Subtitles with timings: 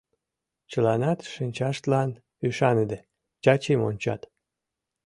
[0.71, 2.09] Чыланат, шинчаштлан
[2.47, 2.97] ӱшаныде,
[3.43, 4.21] Чачим ончат.